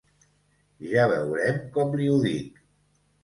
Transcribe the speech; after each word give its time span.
Ja 0.93 1.03
veurem 1.11 1.61
com 1.77 1.93
li 2.01 2.09
ho 2.13 2.17
dic. 2.25 2.57